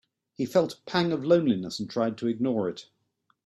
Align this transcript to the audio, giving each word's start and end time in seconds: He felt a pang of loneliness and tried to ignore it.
He 0.33 0.47
felt 0.47 0.73
a 0.73 0.81
pang 0.89 1.11
of 1.11 1.23
loneliness 1.23 1.79
and 1.79 1.87
tried 1.87 2.17
to 2.17 2.27
ignore 2.27 2.67
it. 2.67 2.89